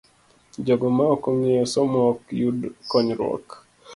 Jogo 0.65 0.87
ma 0.97 1.05
ok 1.15 1.23
ong'eyo 1.31 1.65
somo 1.73 1.99
ok 2.11 2.21
yud 2.39 2.59
konyruok. 2.89 3.47